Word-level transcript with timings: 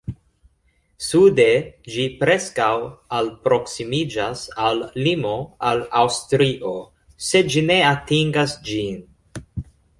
Sude 1.07 1.43
ĝi 1.95 2.05
preskaŭ 2.21 2.69
alproksimiĝas 3.19 4.43
al 4.69 4.83
limo 5.09 5.37
al 5.73 5.85
Aŭstrio, 6.03 6.75
sed 7.31 7.55
ĝi 7.57 7.67
ne 7.71 7.81
atingas 7.95 8.61
ĝin. 8.73 9.01